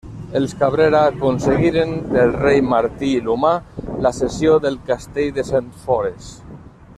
[0.37, 3.51] Els Cabrera aconseguiren del rei Martí l'Humà
[4.07, 6.33] la cessió del castell de Sentfores.